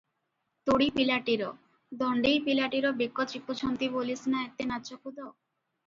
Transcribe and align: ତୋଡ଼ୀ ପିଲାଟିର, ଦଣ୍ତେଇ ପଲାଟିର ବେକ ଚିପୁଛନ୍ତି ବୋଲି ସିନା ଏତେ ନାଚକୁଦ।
ତୋଡ଼ୀ 0.69 0.87
ପିଲାଟିର, 0.95 1.51
ଦଣ୍ତେଇ 2.01 2.41
ପଲାଟିର 2.49 2.95
ବେକ 3.05 3.29
ଚିପୁଛନ୍ତି 3.35 3.95
ବୋଲି 3.99 4.21
ସିନା 4.27 4.45
ଏତେ 4.51 4.71
ନାଚକୁଦ। 4.75 5.33